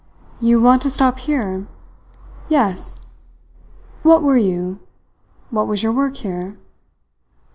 "You 0.39 0.59
want 0.59 0.81
to 0.81 0.89
stop 0.89 1.19
here?" 1.19 1.67
"Yes." 2.49 3.01
"What 4.01 4.23
were 4.23 4.35
you? 4.35 4.79
What 5.51 5.67
was 5.67 5.83
your 5.83 5.91
work 5.91 6.15
here?" 6.17 6.57